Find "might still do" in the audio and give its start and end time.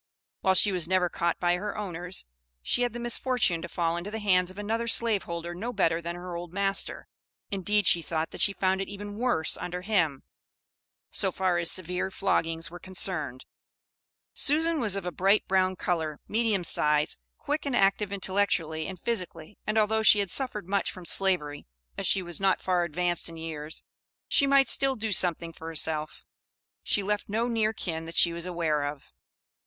24.47-25.11